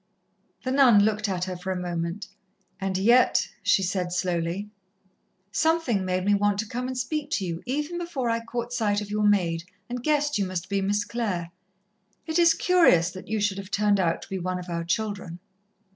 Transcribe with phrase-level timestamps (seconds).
[0.63, 2.27] The nun looked at her for a moment.
[2.79, 4.71] "And yet," she said slowly,
[5.51, 9.01] "something made me want to come and speak to you, even before I caught sight
[9.01, 11.51] of your maid, and guessed you must be Miss Clare.
[12.25, 15.37] It is curious that you should have turned out to be one of our children."